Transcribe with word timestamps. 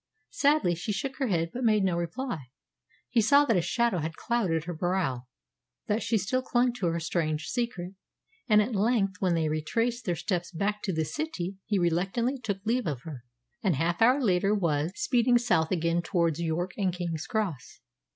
Sadly 0.31 0.73
she 0.73 0.91
shook 0.91 1.17
her 1.17 1.27
head, 1.27 1.51
but 1.53 1.63
made 1.63 1.83
no 1.83 1.95
reply. 1.95 2.45
He 3.07 3.21
saw 3.21 3.45
that 3.45 3.55
a 3.55 3.61
shadow 3.61 3.99
had 3.99 4.15
clouded 4.15 4.63
her 4.63 4.73
brow, 4.73 5.27
that 5.85 6.01
she 6.01 6.17
still 6.17 6.41
clung 6.41 6.73
to 6.73 6.87
her 6.87 6.99
strange 6.99 7.45
secret; 7.49 7.93
and 8.49 8.63
at 8.63 8.73
length, 8.73 9.17
when 9.21 9.35
they 9.35 9.47
retraced 9.47 10.05
their 10.05 10.15
steps 10.15 10.51
back 10.51 10.81
to 10.85 10.91
the 10.91 11.05
city, 11.05 11.57
he 11.67 11.77
reluctantly 11.77 12.39
took 12.39 12.65
leave 12.65 12.87
of 12.87 13.01
her, 13.03 13.25
and 13.61 13.75
half 13.75 14.01
an 14.01 14.07
hour 14.07 14.19
later 14.19 14.55
was 14.55 14.91
speeding 14.95 15.37
south 15.37 15.69
again 15.69 16.01
towards 16.01 16.41
York 16.41 16.71
and 16.79 16.93
King's 16.93 17.27
Cross. 17.27 17.81